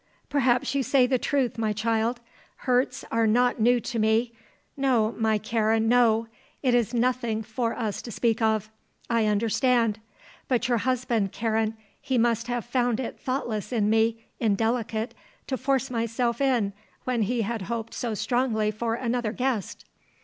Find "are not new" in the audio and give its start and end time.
3.11-3.79